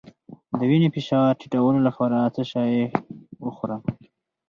[0.57, 2.77] د وینې فشار ټیټولو لپاره څه شی
[3.45, 3.81] وخورم؟